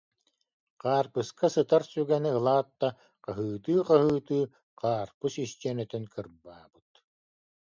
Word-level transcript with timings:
Хаарпыска 0.81 1.47
сытар 1.53 1.83
сүгэни 1.91 2.31
ылаат 2.39 2.67
да, 2.81 2.89
хаһыытыы-хаһыытыы 3.23 4.43
хаарпыс 4.79 5.33
истиэнэтин 5.45 6.03
кырбаабыт 6.13 6.89